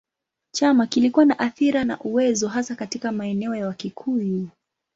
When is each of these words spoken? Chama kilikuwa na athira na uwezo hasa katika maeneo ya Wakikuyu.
Chama 0.55 0.87
kilikuwa 0.87 1.25
na 1.25 1.39
athira 1.39 1.83
na 1.83 1.99
uwezo 1.99 2.47
hasa 2.47 2.75
katika 2.75 3.11
maeneo 3.11 3.55
ya 3.55 3.67
Wakikuyu. 3.67 4.49